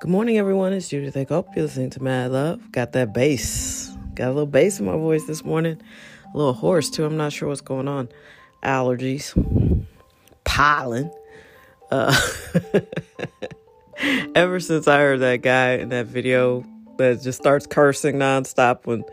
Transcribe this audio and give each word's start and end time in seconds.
Good 0.00 0.08
morning, 0.08 0.38
everyone. 0.38 0.72
It's 0.72 0.88
Judith 0.88 1.28
Hope 1.28 1.54
You're 1.54 1.66
listening 1.66 1.90
to 1.90 2.02
Mad 2.02 2.32
Love. 2.32 2.72
Got 2.72 2.92
that 2.92 3.12
bass. 3.12 3.94
Got 4.14 4.28
a 4.28 4.32
little 4.32 4.46
bass 4.46 4.80
in 4.80 4.86
my 4.86 4.96
voice 4.96 5.26
this 5.26 5.44
morning. 5.44 5.78
A 6.32 6.36
little 6.38 6.54
hoarse, 6.54 6.88
too. 6.88 7.04
I'm 7.04 7.18
not 7.18 7.34
sure 7.34 7.50
what's 7.50 7.60
going 7.60 7.86
on. 7.86 8.08
Allergies. 8.62 9.36
Pollen. 10.44 11.12
Uh, 11.90 12.18
ever 14.34 14.58
since 14.58 14.88
I 14.88 15.00
heard 15.00 15.20
that 15.20 15.42
guy 15.42 15.72
in 15.72 15.90
that 15.90 16.06
video 16.06 16.64
that 16.96 17.20
just 17.20 17.38
starts 17.38 17.66
cursing 17.66 18.14
nonstop 18.14 18.86
when, 18.86 19.04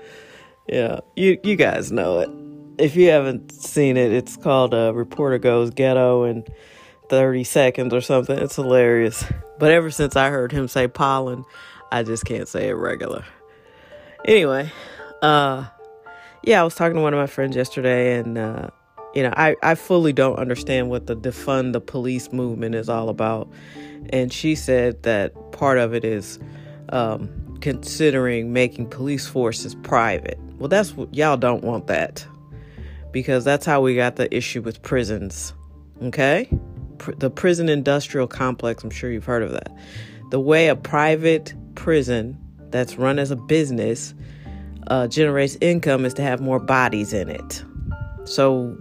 yeah, 0.69 1.01
you, 1.17 1.38
you 1.43 1.57
guys 1.57 1.91
know 1.91 2.19
it. 2.19 2.29
If 2.77 2.95
you 2.95 3.09
haven't 3.09 3.51
seen 3.51 3.97
it, 3.97 4.13
it's 4.13 4.38
called 4.38 4.73
uh, 4.73 4.93
Reporter 4.93 5.38
Goes 5.38 5.70
Ghetto 5.70 6.23
and 6.23 6.49
30 7.09 7.43
seconds 7.43 7.93
or 7.93 8.02
something. 8.02 8.38
It's 8.38 8.55
hilarious. 8.55 9.25
But 9.59 9.71
ever 9.71 9.89
since 9.91 10.15
I 10.15 10.29
heard 10.29 10.52
him 10.52 10.67
say 10.67 10.88
pollen, 10.88 11.45
I 11.91 12.03
just 12.03 12.25
can't 12.25 12.48
say 12.48 12.70
it 12.70 12.73
regular. 12.73 13.25
Anyway, 14.25 14.71
uh, 15.21 15.65
yeah, 16.43 16.62
I 16.62 16.63
was 16.63 16.75
talking 16.75 16.95
to 16.95 17.01
one 17.01 17.13
of 17.13 17.20
my 17.20 17.27
friends 17.27 17.55
yesterday, 17.55 18.17
and 18.17 18.38
uh, 18.38 18.70
you 19.13 19.23
know, 19.23 19.34
I, 19.35 19.55
I 19.63 19.75
fully 19.75 20.13
don't 20.13 20.38
understand 20.38 20.89
what 20.89 21.07
the 21.07 21.15
defund 21.15 21.73
the 21.73 21.81
police 21.81 22.31
movement 22.31 22.75
is 22.75 22.89
all 22.89 23.09
about. 23.09 23.49
And 24.09 24.31
she 24.31 24.55
said 24.55 25.03
that 25.03 25.34
part 25.51 25.77
of 25.77 25.93
it 25.93 26.05
is 26.05 26.39
um, 26.89 27.57
considering 27.62 28.53
making 28.53 28.89
police 28.89 29.27
forces 29.27 29.76
private. 29.76 30.39
Well, 30.57 30.70
that's 30.70 30.95
what 30.95 31.13
y'all 31.13 31.37
don't 31.37 31.63
want 31.63 31.87
that 31.87 32.26
because 33.12 33.43
that's 33.43 33.65
how 33.65 33.81
we 33.81 33.95
got 33.95 34.15
the 34.15 34.34
issue 34.35 34.62
with 34.62 34.81
prisons. 34.81 35.53
Okay? 36.01 36.49
The 37.17 37.29
prison 37.29 37.70
industrial 37.70 38.27
complex. 38.27 38.84
I'm 38.84 38.90
sure 38.90 39.12
you've 39.12 39.26
heard 39.26 39.43
of 39.43 39.51
that. 39.51 39.71
The 40.31 40.40
way 40.40 40.67
a 40.67 40.76
private 40.76 41.54
prison 41.76 42.37
that's 42.70 42.98
run 42.98 43.20
as 43.20 43.31
a 43.31 43.35
business 43.35 44.13
uh, 44.87 45.07
generates 45.07 45.57
income 45.62 46.05
is 46.05 46.13
to 46.15 46.21
have 46.21 46.41
more 46.41 46.59
bodies 46.59 47.13
in 47.13 47.29
it. 47.29 47.63
So 48.26 48.77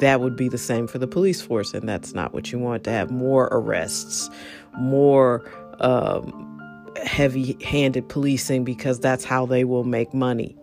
that 0.00 0.20
would 0.20 0.36
be 0.36 0.48
the 0.48 0.58
same 0.58 0.86
for 0.86 0.98
the 0.98 1.06
police 1.06 1.40
force, 1.40 1.74
and 1.74 1.88
that's 1.88 2.14
not 2.14 2.32
what 2.32 2.50
you 2.50 2.58
want 2.58 2.84
to 2.84 2.90
have 2.90 3.10
more 3.10 3.48
arrests, 3.52 4.30
more 4.78 5.48
um, 5.80 6.90
heavy 7.04 7.56
handed 7.64 8.08
policing 8.08 8.64
because 8.64 8.98
that's 8.98 9.24
how 9.24 9.46
they 9.46 9.64
will 9.64 9.84
make 9.84 10.12
money. 10.12 10.56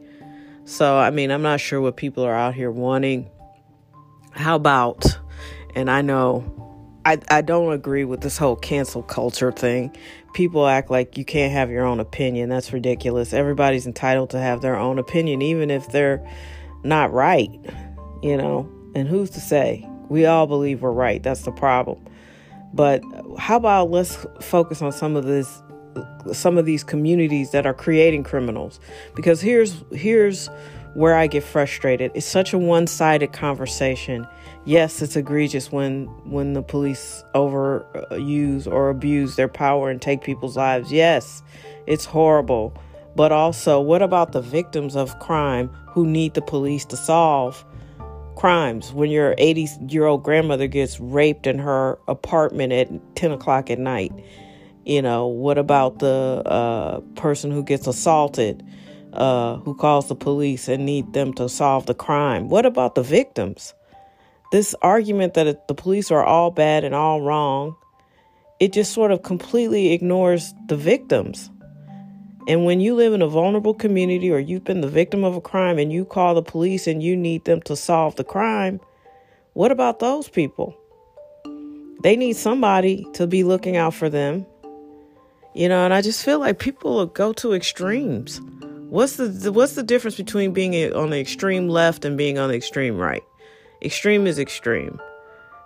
So, 0.65 0.97
I 0.97 1.09
mean, 1.09 1.31
I'm 1.31 1.41
not 1.41 1.59
sure 1.59 1.81
what 1.81 1.95
people 1.95 2.23
are 2.23 2.35
out 2.35 2.53
here 2.53 2.69
wanting. 2.69 3.29
How 4.31 4.55
about, 4.55 5.05
and 5.73 5.89
I 5.89 6.01
know 6.01 6.43
I, 7.09 7.17
I 7.29 7.41
don't 7.41 7.73
agree 7.73 8.05
with 8.05 8.21
this 8.21 8.37
whole 8.37 8.55
cancel 8.55 9.01
culture 9.01 9.51
thing. 9.51 9.95
People 10.35 10.67
act 10.67 10.91
like 10.91 11.17
you 11.17 11.25
can't 11.25 11.51
have 11.51 11.71
your 11.71 11.83
own 11.83 11.99
opinion. 11.99 12.49
That's 12.49 12.71
ridiculous. 12.71 13.33
Everybody's 13.33 13.87
entitled 13.87 14.29
to 14.29 14.39
have 14.39 14.61
their 14.61 14.75
own 14.75 14.99
opinion, 14.99 15.41
even 15.41 15.71
if 15.71 15.91
they're 15.91 16.23
not 16.83 17.11
right, 17.11 17.49
you 18.21 18.37
know? 18.37 18.69
And 18.93 19.07
who's 19.07 19.31
to 19.31 19.39
say? 19.39 19.89
We 20.09 20.27
all 20.27 20.45
believe 20.45 20.83
we're 20.83 20.91
right. 20.91 21.23
That's 21.23 21.41
the 21.41 21.51
problem. 21.51 22.05
But 22.75 23.01
how 23.39 23.57
about 23.57 23.89
let's 23.89 24.27
focus 24.39 24.83
on 24.83 24.91
some 24.91 25.15
of 25.15 25.25
this 25.25 25.63
some 26.31 26.59
of 26.59 26.67
these 26.67 26.83
communities 26.83 27.49
that 27.51 27.65
are 27.65 27.73
creating 27.73 28.23
criminals 28.23 28.79
because 29.15 29.41
here's 29.41 29.83
here's 29.91 30.47
where 30.93 31.15
I 31.15 31.27
get 31.27 31.43
frustrated. 31.43 32.11
It's 32.15 32.25
such 32.25 32.53
a 32.53 32.57
one-sided 32.57 33.33
conversation 33.33 34.27
yes, 34.69 35.01
it's 35.01 35.15
egregious 35.15 35.71
when 35.71 36.05
when 36.29 36.53
the 36.53 36.61
police 36.61 37.23
overuse 37.33 38.67
or 38.67 38.89
abuse 38.89 39.35
their 39.35 39.47
power 39.47 39.89
and 39.89 40.01
take 40.01 40.21
people's 40.21 40.55
lives. 40.55 40.91
Yes, 40.91 41.41
it's 41.87 42.05
horrible. 42.05 42.73
But 43.15 43.31
also, 43.31 43.81
what 43.81 44.01
about 44.01 44.31
the 44.31 44.41
victims 44.41 44.95
of 44.95 45.17
crime 45.19 45.69
who 45.87 46.05
need 46.05 46.35
the 46.35 46.41
police 46.41 46.85
to 46.85 46.97
solve 46.97 47.65
crimes? 48.35 48.93
When 48.93 49.09
your 49.09 49.33
80 49.37 49.67
year 49.87 50.05
old 50.05 50.23
grandmother 50.23 50.67
gets 50.67 50.99
raped 50.99 51.47
in 51.47 51.57
her 51.57 51.97
apartment 52.07 52.71
at 52.71 53.15
10 53.15 53.31
o'clock 53.31 53.71
at 53.71 53.79
night, 53.79 54.13
you 54.85 55.01
know, 55.01 55.27
what 55.27 55.57
about 55.57 55.99
the 55.99 56.43
uh, 56.45 56.99
person 57.15 57.49
who 57.51 57.63
gets 57.63 57.87
assaulted, 57.87 58.63
uh, 59.13 59.57
who 59.57 59.75
calls 59.75 60.07
the 60.07 60.15
police 60.15 60.67
and 60.67 60.85
need 60.85 61.13
them 61.13 61.33
to 61.33 61.49
solve 61.49 61.85
the 61.85 61.93
crime? 61.93 62.49
What 62.49 62.65
about 62.65 62.95
the 62.95 63.03
victims? 63.03 63.73
this 64.51 64.73
argument 64.81 65.35
that 65.35 65.67
the 65.67 65.73
police 65.73 66.11
are 66.11 66.23
all 66.23 66.51
bad 66.51 66.83
and 66.83 66.95
all 66.95 67.21
wrong, 67.21 67.75
it 68.59 68.73
just 68.73 68.93
sort 68.93 69.11
of 69.11 69.23
completely 69.23 69.93
ignores 69.93 70.53
the 70.67 70.75
victims. 70.75 71.49
And 72.47 72.65
when 72.65 72.79
you 72.79 72.95
live 72.95 73.13
in 73.13 73.21
a 73.21 73.27
vulnerable 73.27 73.75
community 73.75 74.31
or 74.31 74.39
you've 74.39 74.63
been 74.63 74.81
the 74.81 74.87
victim 74.87 75.23
of 75.23 75.35
a 75.35 75.41
crime 75.41 75.77
and 75.77 75.93
you 75.93 76.03
call 76.03 76.33
the 76.33 76.41
police 76.41 76.87
and 76.87 77.03
you 77.03 77.15
need 77.15 77.45
them 77.45 77.61
to 77.63 77.75
solve 77.75 78.15
the 78.15 78.23
crime, 78.23 78.79
what 79.53 79.71
about 79.71 79.99
those 79.99 80.27
people? 80.27 80.75
They 82.01 82.15
need 82.15 82.35
somebody 82.35 83.05
to 83.13 83.27
be 83.27 83.43
looking 83.43 83.77
out 83.77 83.93
for 83.93 84.09
them. 84.09 84.45
You 85.53 85.69
know, 85.69 85.83
and 85.83 85.93
I 85.93 86.01
just 86.01 86.23
feel 86.23 86.39
like 86.39 86.59
people 86.59 87.05
go 87.05 87.33
to 87.33 87.53
extremes. 87.53 88.41
What's 88.89 89.17
the 89.17 89.51
what's 89.51 89.73
the 89.75 89.83
difference 89.83 90.17
between 90.17 90.51
being 90.51 90.93
on 90.93 91.11
the 91.11 91.19
extreme 91.19 91.69
left 91.69 92.05
and 92.05 92.17
being 92.17 92.37
on 92.37 92.49
the 92.49 92.55
extreme 92.55 92.97
right? 92.97 93.23
extreme 93.81 94.27
is 94.27 94.39
extreme. 94.39 94.99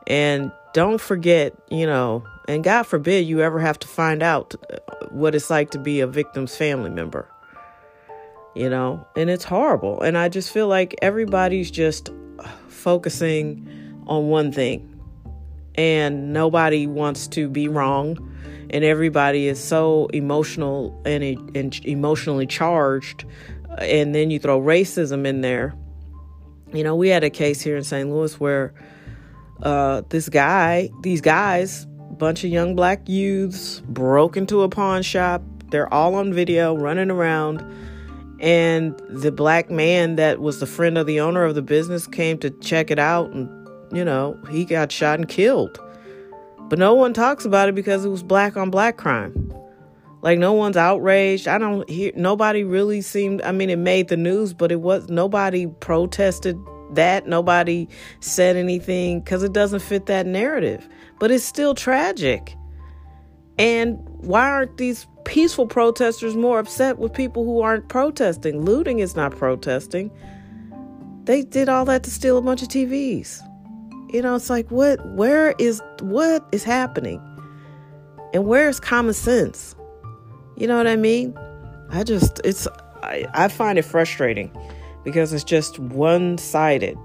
And 0.08 0.52
don't 0.74 1.00
forget, 1.00 1.54
you 1.70 1.86
know, 1.86 2.24
and 2.48 2.64
God 2.64 2.84
forbid 2.84 3.26
you 3.26 3.42
ever 3.42 3.60
have 3.60 3.80
to 3.80 3.88
find 3.88 4.22
out 4.22 4.54
uh, 4.72 4.78
what 5.10 5.36
it's 5.36 5.50
like 5.50 5.72
to 5.72 5.80
be 5.80 6.02
a 6.02 6.08
victim's 6.08 6.56
family 6.56 6.90
member. 6.90 7.30
You 8.56 8.70
know, 8.70 9.08
and 9.16 9.30
it's 9.30 9.44
horrible. 9.44 10.02
And 10.02 10.18
I 10.18 10.30
just 10.30 10.52
feel 10.52 10.68
like 10.68 10.96
everybody's 11.02 11.72
just 11.72 12.12
focusing 12.68 14.04
on 14.06 14.28
one 14.28 14.52
thing. 14.52 14.90
And 15.76 16.34
nobody 16.34 16.86
wants 16.86 17.28
to 17.30 17.50
be 17.50 17.68
wrong. 17.68 18.32
And 18.74 18.84
everybody 18.84 19.48
is 19.48 19.64
so 19.64 20.08
emotional 20.08 21.02
and, 21.06 21.24
and 21.56 21.86
emotionally 21.86 22.48
charged. 22.48 23.24
And 23.78 24.14
then 24.14 24.32
you 24.32 24.40
throw 24.40 24.60
racism 24.60 25.26
in 25.26 25.40
there 25.40 25.74
you 26.74 26.84
know, 26.84 26.96
we 26.96 27.10
had 27.10 27.24
a 27.24 27.30
case 27.30 27.62
here 27.62 27.78
in 27.78 27.84
St. 27.84 28.10
Louis 28.10 28.40
where 28.40 28.74
uh, 29.62 30.02
this 30.10 30.28
guy, 30.28 30.90
these 31.02 31.22
guys, 31.22 31.86
bunch 32.18 32.44
of 32.44 32.50
young 32.50 32.76
black 32.76 33.08
youths 33.08 33.82
broke 33.82 34.36
into 34.36 34.64
a 34.64 34.70
pawn 34.70 35.04
shop. 35.04 35.44
They're 35.70 35.92
all 35.94 36.16
on 36.16 36.34
video 36.34 36.76
running 36.76 37.12
around. 37.12 37.64
And 38.40 39.00
the 39.08 39.32
black 39.32 39.70
man 39.70 40.16
that 40.16 40.42
was 40.42 40.60
the 40.60 40.66
friend 40.66 40.98
of 40.98 41.06
the 41.06 41.20
owner 41.20 41.44
of 41.44 41.56
the 41.56 41.62
business 41.62 42.08
came 42.08 42.40
to 42.40 42.50
check 42.50 42.90
it 42.92 43.00
out. 43.00 43.32
And, 43.32 43.70
you 43.96 44.04
know, 44.04 44.38
he 44.50 44.66
got 44.66 44.92
shot 44.92 45.20
and 45.20 45.30
killed. 45.30 45.80
But 46.74 46.80
no 46.80 46.96
one 46.96 47.14
talks 47.14 47.46
about 47.46 47.70
it 47.70 47.76
because 47.76 48.04
it 48.04 48.10
was 48.10 48.24
black 48.24 48.58
on 48.58 48.72
black 48.72 48.98
crime. 48.98 49.54
Like 50.24 50.40
no 50.40 50.54
one's 50.54 50.76
outraged. 50.76 51.48
I 51.48 51.60
don't 51.60 51.88
hear 51.88 52.12
nobody 52.16 52.64
really 52.64 53.02
seemed 53.02 53.44
I 53.44 53.52
mean 53.52 53.70
it 53.70 53.78
made 53.78 54.08
the 54.08 54.18
news, 54.18 54.56
but 54.56 54.72
it 54.72 54.82
was 54.82 55.08
nobody 55.08 55.68
protested 55.68 56.58
that. 56.94 57.28
Nobody 57.28 57.88
said 58.22 58.56
anything 58.56 59.22
cuz 59.22 59.44
it 59.44 59.54
doesn't 59.54 59.82
fit 59.82 60.08
that 60.08 60.26
narrative. 60.26 60.90
But 61.20 61.30
it's 61.30 61.44
still 61.44 61.76
tragic. 61.76 62.58
And 63.60 64.00
why 64.22 64.50
aren't 64.50 64.78
these 64.78 65.06
peaceful 65.26 65.68
protesters 65.68 66.36
more 66.36 66.58
upset 66.58 66.98
with 66.98 67.14
people 67.14 67.44
who 67.46 67.62
aren't 67.62 67.88
protesting? 67.88 68.66
Looting 68.66 68.98
is 68.98 69.16
not 69.16 69.38
protesting. 69.38 70.10
They 71.26 71.44
did 71.44 71.70
all 71.70 71.86
that 71.86 72.02
to 72.02 72.10
steal 72.10 72.40
a 72.40 72.42
bunch 72.42 72.64
of 72.64 72.68
TVs. 72.70 73.44
You 74.14 74.22
know, 74.22 74.36
it's 74.36 74.50
like 74.50 74.70
what 74.72 75.06
where 75.08 75.56
is 75.58 75.82
what 76.00 76.48
is 76.52 76.64
happening? 76.64 77.22
And 78.34 78.46
where 78.46 78.70
is 78.70 78.80
common 78.80 79.14
sense? 79.14 79.76
You 80.56 80.68
know 80.68 80.78
what 80.78 80.88
I 80.88 80.96
mean? 80.96 81.38
I 81.90 82.04
just, 82.04 82.42
it's, 82.44 82.68
I, 83.04 83.26
I 83.34 83.48
find 83.48 83.78
it 83.78 83.84
frustrating 83.84 84.52
because 85.04 85.34
it's 85.34 85.44
just 85.44 85.78
one 85.78 86.38
sided. 86.40 86.98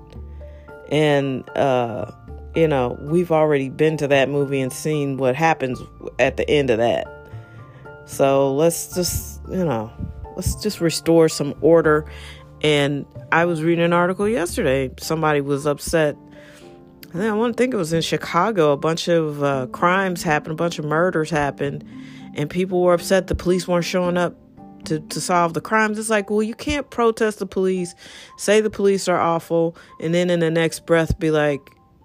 And, 0.90 1.48
uh, 1.50 2.10
you 2.54 2.66
know, 2.66 2.98
we've 3.02 3.30
already 3.30 3.68
been 3.68 3.98
to 3.98 4.08
that 4.08 4.30
movie 4.30 4.60
and 4.60 4.72
seen 4.72 5.18
what 5.18 5.36
happens 5.36 5.80
at 6.18 6.38
the 6.38 6.48
end 6.48 6.70
of 6.70 6.78
that. 6.78 7.06
So 8.06 8.54
let's 8.54 8.94
just, 8.94 9.40
you 9.50 9.64
know, 9.64 9.92
let's 10.36 10.54
just 10.56 10.80
restore 10.80 11.28
some 11.28 11.54
order. 11.60 12.10
And 12.62 13.04
I 13.30 13.44
was 13.44 13.62
reading 13.62 13.84
an 13.84 13.92
article 13.92 14.26
yesterday. 14.26 14.90
Somebody 14.98 15.42
was 15.42 15.66
upset. 15.66 16.16
And 17.12 17.22
I 17.22 17.32
want 17.32 17.56
to 17.56 17.62
think 17.62 17.74
it 17.74 17.78
was 17.78 17.92
in 17.92 18.02
Chicago. 18.02 18.72
A 18.72 18.76
bunch 18.76 19.08
of 19.08 19.42
uh, 19.42 19.66
crimes 19.68 20.22
happened, 20.22 20.52
a 20.52 20.56
bunch 20.56 20.78
of 20.78 20.84
murders 20.84 21.30
happened 21.30 21.84
and 22.38 22.48
people 22.48 22.82
were 22.82 22.94
upset 22.94 23.26
the 23.26 23.34
police 23.34 23.66
weren't 23.66 23.84
showing 23.84 24.16
up 24.16 24.36
to, 24.84 25.00
to 25.00 25.20
solve 25.20 25.54
the 25.54 25.60
crimes. 25.60 25.98
It's 25.98 26.08
like, 26.08 26.30
well, 26.30 26.42
you 26.42 26.54
can't 26.54 26.88
protest 26.88 27.40
the 27.40 27.46
police, 27.46 27.94
say 28.36 28.60
the 28.60 28.70
police 28.70 29.08
are 29.08 29.18
awful, 29.18 29.76
and 30.00 30.14
then 30.14 30.30
in 30.30 30.38
the 30.38 30.50
next 30.50 30.86
breath 30.86 31.18
be 31.18 31.32
like, 31.32 31.60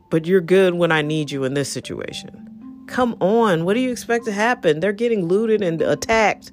but 0.09 0.25
you're 0.25 0.41
good 0.41 0.73
when 0.73 0.91
I 0.91 1.03
need 1.03 1.29
you 1.29 1.43
in 1.43 1.53
this 1.53 1.71
situation. 1.71 2.49
come 2.87 3.15
on. 3.21 3.63
What 3.63 3.75
do 3.75 3.79
you 3.79 3.91
expect 3.91 4.25
to 4.25 4.31
happen? 4.31 4.79
They're 4.79 4.91
getting 4.91 5.27
looted 5.27 5.61
and 5.61 5.81
attacked. 5.81 6.51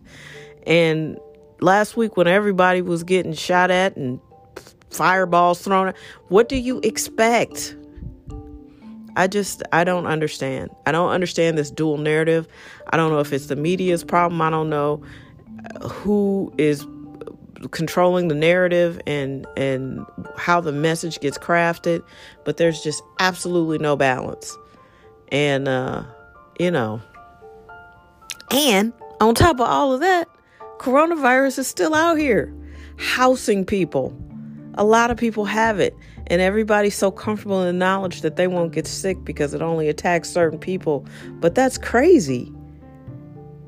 And 0.67 1.19
last 1.61 1.97
week, 1.97 2.17
when 2.17 2.27
everybody 2.27 2.83
was 2.83 3.03
getting 3.03 3.33
shot 3.33 3.71
at 3.71 3.97
and 3.97 4.21
fireballs 4.91 5.63
thrown 5.63 5.89
at, 5.89 5.97
what 6.29 6.49
do 6.49 6.57
you 6.57 6.81
expect? 6.83 7.77
I 9.21 9.27
just, 9.27 9.63
I 9.71 9.85
don't 9.85 10.07
understand. 10.07 10.71
I 10.87 10.93
don't 10.93 11.11
understand 11.11 11.59
this 11.59 11.71
dual 11.71 11.99
narrative. 11.99 12.49
I 12.91 12.97
don't 12.97 13.13
know 13.13 13.19
if 13.19 13.35
it's 13.35 13.49
the 13.49 13.57
media's 13.57 14.03
problem. 14.03 14.41
I 14.41 14.49
don't 14.49 14.71
know 14.71 15.03
who 15.83 16.51
is 16.57 16.87
controlling 17.71 18.29
the 18.29 18.35
narrative 18.35 18.99
and 19.07 19.47
and 19.59 20.07
how 20.39 20.59
the 20.63 20.73
message 20.73 21.21
gets 21.21 21.37
crafted 21.37 22.03
but 22.47 22.57
there's 22.57 22.83
just 22.83 23.03
absolutely 23.19 23.77
no 23.77 23.95
balance 23.95 24.57
and 25.31 25.69
uh 25.69 26.03
you 26.59 26.71
know 26.71 27.03
and 28.51 28.95
on 29.21 29.35
top 29.35 29.57
of 29.57 29.69
all 29.69 29.93
of 29.93 30.01
that 30.01 30.27
coronavirus 30.79 31.59
is 31.59 31.69
still 31.69 31.95
out 31.95 32.17
here 32.17 32.51
housing 32.97 33.67
people 33.67 34.17
a 34.77 34.85
lot 34.85 35.11
of 35.11 35.19
people 35.19 35.45
have 35.45 35.79
it 35.79 35.95
and 36.31 36.41
everybody's 36.41 36.97
so 36.97 37.11
comfortable 37.11 37.61
in 37.61 37.67
the 37.67 37.73
knowledge 37.73 38.23
that 38.23 38.37
they 38.37 38.47
won't 38.47 38.73
get 38.73 38.87
sick 38.87 39.23
because 39.25 39.53
it 39.53 39.61
only 39.61 39.89
attacks 39.89 40.31
certain 40.31 40.59
people 40.59 41.05
but 41.41 41.55
that's 41.55 41.77
crazy 41.77 42.51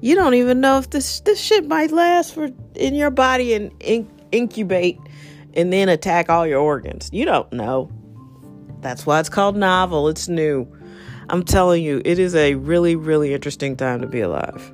you 0.01 0.15
don't 0.15 0.35
even 0.35 0.61
know 0.61 0.79
if 0.79 0.91
this 0.91 1.21
this 1.21 1.41
shit 1.41 1.69
might 1.69 1.93
last 1.93 2.35
for 2.35 2.49
in 2.75 2.95
your 2.95 3.11
body 3.11 3.55
and 3.55 3.71
in, 3.81 4.11
incubate 4.33 4.99
and 5.55 5.73
then 5.73 5.89
attack 5.89 6.29
all 6.29 6.47
your 6.47 6.61
organs. 6.61 7.09
You 7.13 7.25
don't 7.25 7.53
know. 7.53 7.91
That's 8.81 9.07
why 9.07 9.21
it's 9.21 9.29
called 9.29 9.57
novel. 9.57 10.09
It's 10.09 10.29
new. 10.29 10.67
I'm 11.29 11.45
telling 11.45 11.83
you, 11.83 12.03
it 12.05 12.19
is 12.19 12.35
a 12.35 12.57
really, 12.57 12.97
really 12.97 13.33
interesting 13.33 13.77
time 13.77 14.01
to 14.01 14.07
be 14.07 14.21
alive. 14.21 14.73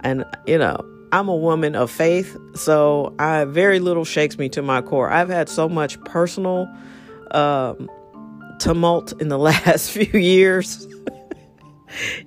And, 0.00 0.24
you 0.46 0.58
know, 0.58 0.76
I'm 1.12 1.28
a 1.28 1.36
woman 1.36 1.76
of 1.76 1.90
faith, 1.90 2.36
so 2.54 3.14
I 3.18 3.44
very 3.44 3.78
little 3.78 4.04
shakes 4.04 4.38
me 4.38 4.48
to 4.50 4.62
my 4.62 4.82
core. 4.82 5.10
I've 5.10 5.28
had 5.28 5.48
so 5.48 5.68
much 5.68 6.02
personal 6.04 6.68
um, 7.30 7.88
tumult 8.58 9.12
in 9.20 9.28
the 9.28 9.38
last 9.50 9.90
few 9.90 10.18
years 10.18 10.86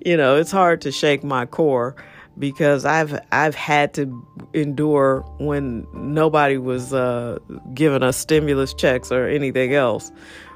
you 0.06 0.18
know, 0.18 0.38
it's 0.38 0.52
hard 0.52 0.82
to 0.82 0.92
shake 0.92 1.24
my 1.24 1.46
core 1.46 1.96
because 2.38 2.86
I've 2.86 3.20
I've 3.32 3.56
had 3.56 3.94
to 3.96 4.26
endure 4.54 5.22
when 5.40 5.88
nobody 5.94 6.58
was 6.58 6.94
uh, 6.94 7.40
giving 7.74 8.04
us 8.04 8.18
stimulus 8.18 8.74
checks 8.74 9.12
or 9.12 9.28
anything 9.28 9.74
else. 9.74 10.12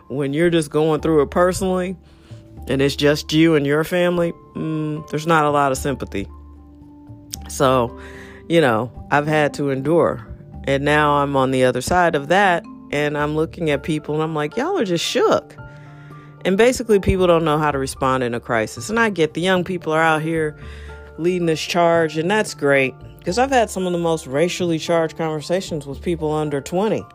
When 0.08 0.34
you're 0.34 0.50
just 0.50 0.70
going 0.70 1.02
through 1.02 1.22
it 1.22 1.32
personally, 1.32 1.96
and 2.68 2.82
it's 2.82 2.96
just 2.96 3.32
you 3.34 3.56
and 3.56 3.66
your 3.66 3.84
family, 3.84 4.34
mm, 4.56 5.08
there's 5.10 5.28
not 5.28 5.46
a 5.46 5.50
lot 5.50 5.72
of 5.72 5.78
sympathy. 5.78 6.28
So, 7.52 8.00
you 8.48 8.62
know, 8.62 8.92
I've 9.12 9.28
had 9.28 9.54
to 9.56 9.70
endure, 9.70 10.26
and 10.66 10.84
now 10.84 11.18
I'm 11.18 11.36
on 11.36 11.52
the 11.52 11.64
other 11.64 11.82
side 11.82 12.16
of 12.16 12.30
that, 12.30 12.64
and 12.92 13.18
I'm 13.18 13.36
looking 13.36 13.70
at 13.70 13.84
people, 13.84 14.16
and 14.16 14.24
I'm 14.24 14.34
like, 14.34 14.58
y'all 14.58 14.78
are 14.78 14.86
just 14.86 15.06
shook. 15.06 15.56
And 16.44 16.58
basically, 16.58 17.00
people 17.00 17.28
don't 17.28 17.46
know 17.46 17.58
how 17.58 17.72
to 17.72 17.78
respond 17.78 18.24
in 18.24 18.34
a 18.34 18.40
crisis. 18.40 18.90
And 18.90 19.00
I 19.00 19.10
get 19.10 19.36
the 19.36 19.42
young 19.42 19.64
people 19.64 19.94
are 19.94 20.02
out 20.02 20.22
here 20.22 20.58
leading 21.18 21.46
this 21.46 21.62
charge, 21.62 22.18
and 22.18 22.30
that's 22.32 22.54
great 22.54 22.96
because 23.20 23.38
I've 23.38 23.52
had 23.52 23.70
some 23.70 23.86
of 23.86 23.92
the 23.94 24.00
most 24.00 24.26
racially 24.26 24.80
charged 24.80 25.18
conversations 25.18 25.86
with 25.86 26.02
people 26.02 26.32
under 26.32 26.60
20. 26.62 27.06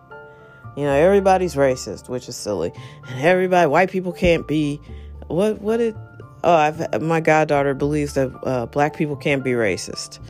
You 0.76 0.82
know, 0.84 0.92
everybody's 0.92 1.54
racist, 1.54 2.08
which 2.08 2.28
is 2.28 2.36
silly, 2.36 2.72
and 3.08 3.20
everybody, 3.20 3.66
white 3.66 3.90
people 3.90 4.12
can't 4.12 4.46
be. 4.46 4.80
What? 5.26 5.60
What 5.60 5.80
it? 5.80 5.96
Oh, 6.44 6.54
I've, 6.54 7.02
my 7.02 7.20
goddaughter 7.20 7.74
believes 7.74 8.14
that 8.14 8.30
uh, 8.44 8.66
black 8.66 8.96
people 8.96 9.16
can't 9.16 9.42
be 9.42 9.52
racist. 9.52 10.20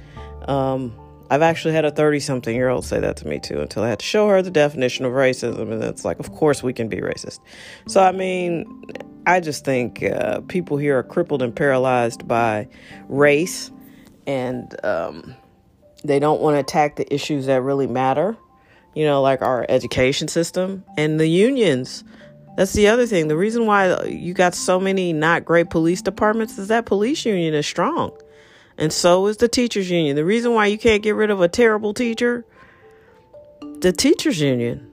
Um, 0.48 0.94
I've 1.30 1.42
actually 1.42 1.74
had 1.74 1.84
a 1.84 1.90
30 1.90 2.20
something 2.20 2.54
year 2.54 2.68
old 2.68 2.84
say 2.84 3.00
that 3.00 3.16
to 3.18 3.26
me 3.26 3.40
too 3.40 3.60
until 3.60 3.82
I 3.82 3.88
had 3.88 3.98
to 3.98 4.04
show 4.04 4.28
her 4.28 4.42
the 4.42 4.50
definition 4.50 5.04
of 5.04 5.12
racism. 5.12 5.72
And 5.72 5.82
it's 5.82 6.04
like, 6.04 6.18
of 6.20 6.32
course 6.32 6.62
we 6.62 6.72
can 6.72 6.88
be 6.88 6.98
racist. 6.98 7.40
So, 7.88 8.02
I 8.02 8.12
mean, 8.12 8.84
I 9.26 9.40
just 9.40 9.64
think 9.64 10.04
uh, 10.04 10.40
people 10.42 10.76
here 10.76 10.98
are 10.98 11.02
crippled 11.02 11.42
and 11.42 11.54
paralyzed 11.54 12.28
by 12.28 12.68
race 13.08 13.72
and 14.26 14.74
um, 14.84 15.34
they 16.04 16.18
don't 16.18 16.40
want 16.40 16.54
to 16.54 16.60
attack 16.60 16.96
the 16.96 17.12
issues 17.12 17.46
that 17.46 17.62
really 17.62 17.86
matter, 17.86 18.36
you 18.94 19.04
know, 19.04 19.22
like 19.22 19.42
our 19.42 19.66
education 19.68 20.28
system 20.28 20.84
and 20.96 21.18
the 21.18 21.26
unions. 21.26 22.04
That's 22.56 22.72
the 22.72 22.88
other 22.88 23.06
thing. 23.06 23.28
The 23.28 23.36
reason 23.36 23.66
why 23.66 24.04
you 24.04 24.32
got 24.32 24.54
so 24.54 24.80
many 24.80 25.12
not 25.12 25.44
great 25.44 25.68
police 25.68 26.00
departments 26.00 26.56
is 26.58 26.68
that 26.68 26.86
police 26.86 27.24
union 27.24 27.54
is 27.54 27.66
strong. 27.66 28.16
And 28.78 28.92
so 28.92 29.26
is 29.26 29.36
the 29.38 29.48
teachers 29.48 29.90
union. 29.90 30.16
The 30.16 30.24
reason 30.24 30.52
why 30.54 30.66
you 30.66 30.78
can't 30.78 31.02
get 31.02 31.14
rid 31.14 31.30
of 31.30 31.40
a 31.40 31.48
terrible 31.48 31.94
teacher, 31.94 32.44
the 33.80 33.92
teachers 33.92 34.40
union, 34.40 34.90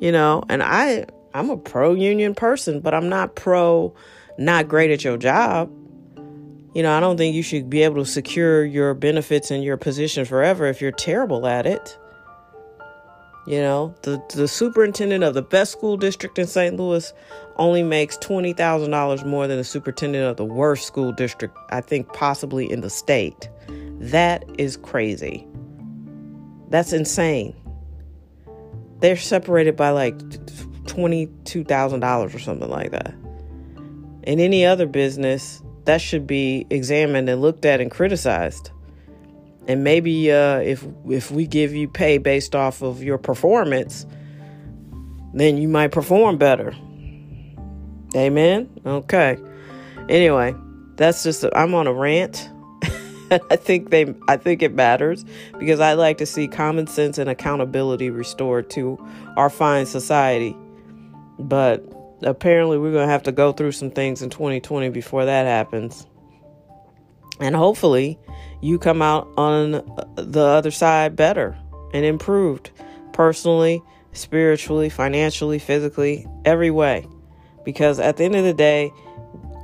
you 0.00 0.12
know, 0.12 0.42
and 0.48 0.62
I 0.62 1.06
I'm 1.32 1.50
a 1.50 1.56
pro 1.56 1.94
union 1.94 2.34
person, 2.34 2.80
but 2.80 2.94
I'm 2.94 3.08
not 3.08 3.34
pro 3.34 3.94
not 4.38 4.68
great 4.68 4.90
at 4.90 5.04
your 5.04 5.16
job. 5.16 5.70
You 6.74 6.82
know, 6.82 6.96
I 6.96 7.00
don't 7.00 7.16
think 7.16 7.36
you 7.36 7.42
should 7.42 7.70
be 7.70 7.82
able 7.82 8.04
to 8.04 8.10
secure 8.10 8.64
your 8.64 8.94
benefits 8.94 9.52
and 9.52 9.62
your 9.62 9.76
position 9.76 10.24
forever 10.24 10.66
if 10.66 10.80
you're 10.80 10.92
terrible 10.92 11.46
at 11.46 11.66
it. 11.66 11.96
You 13.46 13.60
know, 13.60 13.94
the 14.02 14.22
the 14.34 14.48
superintendent 14.48 15.22
of 15.22 15.34
the 15.34 15.42
best 15.42 15.72
school 15.72 15.98
district 15.98 16.38
in 16.38 16.46
St. 16.46 16.76
Louis 16.76 17.12
only 17.56 17.82
makes 17.82 18.16
$20,000 18.18 19.26
more 19.26 19.46
than 19.46 19.58
the 19.58 19.64
superintendent 19.64 20.24
of 20.24 20.36
the 20.36 20.44
worst 20.44 20.86
school 20.86 21.12
district, 21.12 21.56
I 21.70 21.82
think 21.82 22.12
possibly 22.12 22.70
in 22.70 22.80
the 22.80 22.90
state. 22.90 23.48
That 23.98 24.44
is 24.58 24.76
crazy. 24.78 25.46
That's 26.70 26.92
insane. 26.92 27.54
They're 29.00 29.16
separated 29.16 29.76
by 29.76 29.90
like 29.90 30.16
$22,000 30.18 32.34
or 32.34 32.38
something 32.38 32.70
like 32.70 32.92
that. 32.92 33.14
In 34.22 34.40
any 34.40 34.64
other 34.64 34.86
business, 34.86 35.62
that 35.84 36.00
should 36.00 36.26
be 36.26 36.66
examined 36.70 37.28
and 37.28 37.42
looked 37.42 37.66
at 37.66 37.80
and 37.80 37.90
criticized. 37.90 38.70
And 39.66 39.82
maybe 39.82 40.30
uh, 40.30 40.58
if 40.58 40.84
if 41.08 41.30
we 41.30 41.46
give 41.46 41.74
you 41.74 41.88
pay 41.88 42.18
based 42.18 42.54
off 42.54 42.82
of 42.82 43.02
your 43.02 43.18
performance, 43.18 44.06
then 45.32 45.56
you 45.56 45.68
might 45.68 45.92
perform 45.92 46.36
better. 46.36 46.74
Amen. 48.14 48.68
Okay. 48.84 49.38
Anyway, 50.08 50.54
that's 50.96 51.22
just 51.22 51.44
I'm 51.54 51.74
on 51.74 51.86
a 51.86 51.92
rant. 51.92 52.48
I 53.50 53.56
think 53.56 53.90
they 53.90 54.14
I 54.28 54.36
think 54.36 54.62
it 54.62 54.74
matters 54.74 55.24
because 55.58 55.80
I 55.80 55.94
like 55.94 56.18
to 56.18 56.26
see 56.26 56.46
common 56.46 56.86
sense 56.86 57.18
and 57.18 57.30
accountability 57.30 58.10
restored 58.10 58.70
to 58.70 58.98
our 59.36 59.48
fine 59.48 59.86
society. 59.86 60.56
But 61.38 61.84
apparently 62.22 62.78
we're 62.78 62.92
going 62.92 63.06
to 63.06 63.12
have 63.12 63.24
to 63.24 63.32
go 63.32 63.52
through 63.52 63.72
some 63.72 63.90
things 63.90 64.22
in 64.22 64.30
2020 64.30 64.90
before 64.90 65.24
that 65.24 65.46
happens. 65.46 66.06
And 67.40 67.56
hopefully 67.56 68.18
you 68.60 68.78
come 68.78 69.02
out 69.02 69.28
on 69.36 69.74
uh, 69.74 70.04
the 70.16 70.44
other 70.44 70.70
side 70.70 71.16
better 71.16 71.56
and 71.92 72.04
improved 72.04 72.70
personally, 73.12 73.82
spiritually, 74.12 74.88
financially, 74.88 75.58
physically, 75.58 76.26
every 76.44 76.70
way. 76.70 77.06
Because 77.64 77.98
at 77.98 78.16
the 78.16 78.24
end 78.24 78.36
of 78.36 78.44
the 78.44 78.54
day, 78.54 78.88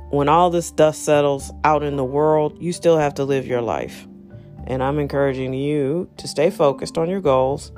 when 0.09 0.27
all 0.27 0.49
this 0.49 0.71
dust 0.71 1.05
settles 1.05 1.51
out 1.63 1.83
in 1.83 1.95
the 1.95 2.03
world, 2.03 2.61
you 2.61 2.73
still 2.73 2.97
have 2.97 3.13
to 3.15 3.23
live 3.23 3.47
your 3.47 3.61
life. 3.61 4.07
And 4.67 4.83
I'm 4.83 4.99
encouraging 4.99 5.53
you 5.53 6.09
to 6.17 6.27
stay 6.27 6.49
focused 6.49 6.97
on 6.97 7.09
your 7.09 7.21
goals 7.21 7.71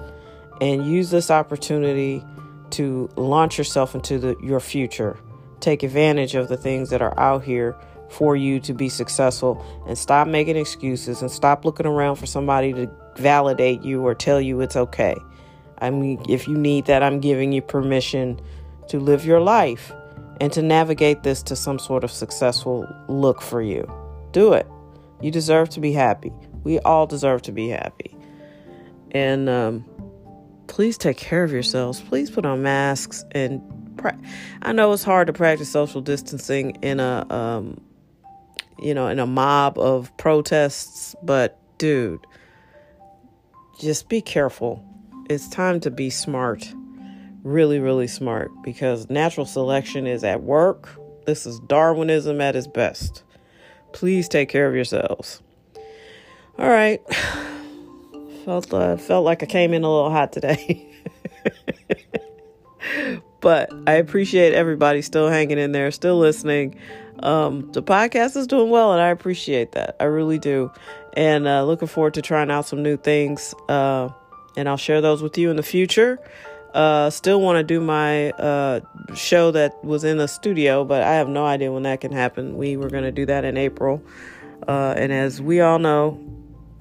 and 0.60 0.86
use 0.86 1.10
this 1.10 1.30
opportunity 1.30 2.24
to 2.72 3.10
launch 3.16 3.58
yourself 3.58 3.94
into 3.96 4.18
the, 4.18 4.36
your 4.44 4.60
future. 4.60 5.18
Take 5.60 5.84
advantage 5.84 6.36
of 6.36 6.48
the 6.50 6.58
things 6.58 6.90
that 6.90 7.02
are 7.02 7.18
out 7.20 7.44
here 7.44 7.78
for 8.13 8.36
you 8.36 8.60
to 8.60 8.74
be 8.74 8.89
successful 8.89 9.63
and 9.88 9.98
stop 9.98 10.27
making 10.27 10.55
excuses 10.55 11.22
and 11.22 11.32
stop 11.32 11.65
looking 11.65 11.86
around 11.86 12.15
for 12.17 12.25
somebody 12.25 12.72
to 12.74 12.89
validate 13.17 13.82
you 13.84 14.05
or 14.05 14.13
tell 14.13 14.39
you 14.39 14.62
it's 14.62 14.75
okay. 14.75 15.15
I 15.79 15.89
mean, 15.89 16.24
if 16.29 16.48
you 16.48 16.55
need 16.55 16.86
that, 16.86 17.03
I'm 17.03 17.20
giving 17.20 17.51
you 17.51 17.62
permission 17.62 18.39
to 18.88 19.00
live 19.00 19.25
your 19.25 19.39
life 19.41 19.91
and 20.39 20.51
to 20.53 20.62
navigate 20.62 21.24
this 21.24 21.43
to 21.43 21.55
some 21.55 21.79
sort 21.79 22.03
of 22.03 22.12
successful 22.12 22.88
look 23.08 23.41
for 23.41 23.62
you. 23.62 23.91
Do 24.32 24.53
it. 24.53 24.67
You 25.22 25.32
deserve 25.32 25.70
to 25.70 25.79
be 25.79 25.93
happy. 25.93 26.32
We 26.63 26.79
all 26.79 27.08
deserve 27.08 27.41
to 27.43 27.51
be 27.51 27.70
happy. 27.70 28.15
And 29.12 29.50
um, 29.50 29.86
please 30.67 30.98
take 30.98 31.17
care 31.17 31.43
of 31.43 31.51
yourselves. 31.51 32.01
Please 32.01 32.32
put 32.32 32.46
on 32.46 32.62
masks 32.62 33.25
and 33.32 33.62
pra- 33.98 34.20
I 34.62 34.72
know 34.72 34.91
it's 34.91 35.03
hard 35.03 35.27
to 35.27 35.34
practice 35.34 35.72
social 35.72 36.01
distancing 36.01 36.72
in 36.82 37.00
a 37.00 37.25
um, 37.29 37.79
you 38.80 38.94
know 38.94 39.08
in 39.08 39.20
a 39.20 39.27
mob 39.27 39.77
of 39.77 40.15
protests, 40.18 41.15
but 41.24 41.60
dude, 41.77 42.25
just 43.80 44.10
be 44.10 44.22
careful. 44.22 44.84
It's 45.30 45.48
time 45.48 45.80
to 45.82 45.92
be 45.92 46.10
smart 46.10 46.74
really, 47.44 47.80
really 47.80 48.08
smart 48.08 48.51
because 48.63 49.10
natural 49.10 49.46
selection 49.46 50.08
is 50.08 50.24
at 50.24 50.42
work. 50.42 50.89
This 51.25 51.46
is 51.46 51.60
Darwinism 51.60 52.42
at 52.42 52.56
its 52.56 52.68
best. 52.68 53.24
Please 53.92 54.27
take 54.27 54.50
care 54.50 54.68
of 54.68 54.74
yourselves. 54.74 55.42
All 56.58 56.70
right. 56.70 57.01
Felt 58.46 58.74
uh, 58.74 58.98
felt 58.98 59.24
like 59.24 59.42
I 59.42 59.46
came 59.46 59.74
in 59.74 59.86
a 59.86 59.89
little 59.89 60.12
hot 60.12 60.34
today. 60.34 60.86
but 63.39 63.72
I 63.88 63.94
appreciate 63.94 64.53
everybody 64.53 65.01
still 65.01 65.30
hanging 65.30 65.58
in 65.58 65.72
there, 65.72 65.92
still 65.92 66.20
listening. 66.20 66.77
Um, 67.24 67.72
the 67.72 67.82
podcast 67.82 68.36
is 68.36 68.48
doing 68.48 68.70
well, 68.70 68.92
and 68.92 69.01
I 69.01 69.08
appreciate 69.08 69.72
that. 69.72 69.96
I 70.00 70.03
really 70.06 70.38
do. 70.38 70.72
And 71.13 71.48
uh, 71.48 71.63
looking 71.63 71.88
forward 71.88 72.13
to 72.15 72.22
trying 72.22 72.51
out 72.51 72.68
some 72.68 72.84
new 72.84 72.98
things. 72.98 73.56
Uh, 73.70 74.10
and 74.56 74.70
I'll 74.70 74.77
share 74.77 75.01
those 75.01 75.24
with 75.24 75.38
you 75.38 75.50
in 75.50 75.56
the 75.56 75.63
future. 75.63 76.20
Uh, 76.74 77.10
still 77.10 77.39
want 77.39 77.58
to 77.58 77.63
do 77.63 77.80
my 77.80 78.32
uh, 78.32 78.82
show 79.15 79.51
that 79.51 79.84
was 79.84 80.03
in 80.03 80.18
the 80.18 80.27
studio, 80.27 80.84
but 80.84 81.03
I 81.03 81.13
have 81.13 81.30
no 81.30 81.46
idea 81.46 81.72
when 81.72 81.84
that 81.84 82.01
can 82.01 82.12
happen. 82.12 82.58
We 82.58 82.77
were 82.77 82.89
going 82.89 83.03
to 83.03 83.12
do 83.12 83.25
that 83.27 83.46
in 83.46 83.58
April. 83.58 84.03
Uh, 84.68 84.94
and 84.98 85.12
as 85.12 85.42
we 85.42 85.62
all 85.62 85.80
know, 85.80 86.20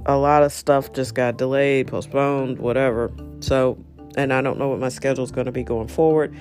a 0.06 0.16
lot 0.16 0.42
of 0.42 0.52
stuff 0.52 0.92
just 0.92 1.14
got 1.14 1.36
delayed, 1.36 1.88
postponed, 1.88 2.58
whatever. 2.58 3.12
So, 3.40 3.78
and 4.16 4.32
I 4.32 4.40
don't 4.40 4.58
know 4.58 4.68
what 4.68 4.80
my 4.80 4.88
schedule 4.88 5.24
is 5.24 5.30
going 5.30 5.46
to 5.46 5.52
be 5.52 5.62
going 5.62 5.88
forward. 5.88 6.34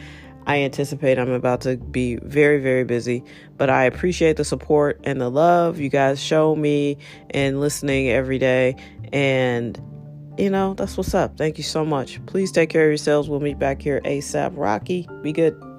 I 0.45 0.59
anticipate 0.59 1.19
I'm 1.19 1.31
about 1.31 1.61
to 1.61 1.77
be 1.77 2.15
very, 2.17 2.59
very 2.59 2.83
busy, 2.83 3.23
but 3.57 3.69
I 3.69 3.85
appreciate 3.85 4.37
the 4.37 4.43
support 4.43 4.99
and 5.03 5.21
the 5.21 5.29
love 5.29 5.79
you 5.79 5.89
guys 5.89 6.21
show 6.21 6.55
me 6.55 6.97
and 7.29 7.59
listening 7.59 8.09
every 8.09 8.39
day. 8.39 8.75
And, 9.13 9.79
you 10.37 10.49
know, 10.49 10.73
that's 10.73 10.97
what's 10.97 11.13
up. 11.13 11.37
Thank 11.37 11.57
you 11.57 11.63
so 11.63 11.85
much. 11.85 12.25
Please 12.25 12.51
take 12.51 12.69
care 12.69 12.85
of 12.85 12.89
yourselves. 12.89 13.29
We'll 13.29 13.39
meet 13.39 13.59
back 13.59 13.81
here 13.81 14.01
ASAP. 14.01 14.53
Rocky, 14.55 15.07
be 15.21 15.31
good. 15.31 15.70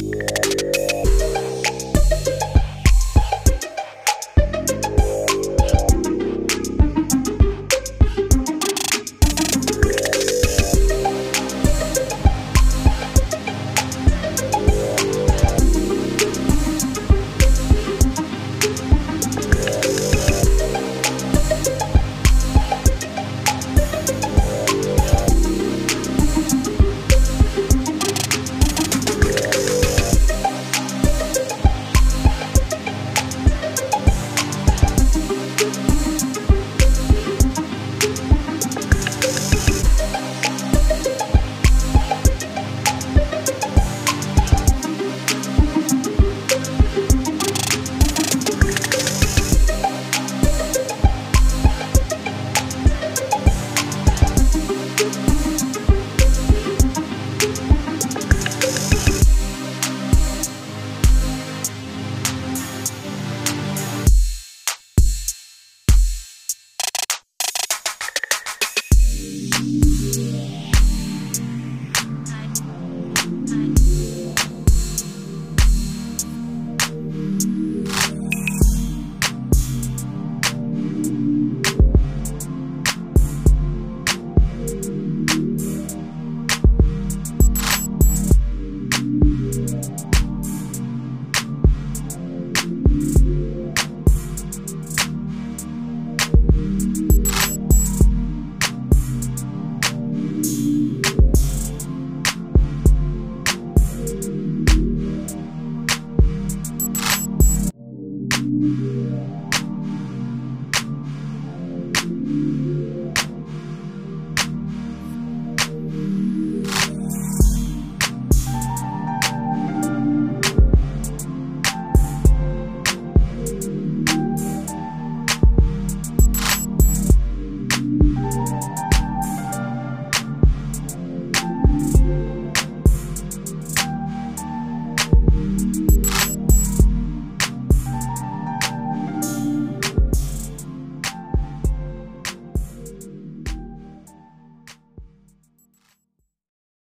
Yeah. 0.00 0.41